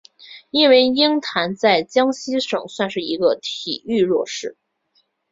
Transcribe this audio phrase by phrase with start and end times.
[0.49, 4.57] 因为鹰潭在江西省算是个体育弱市。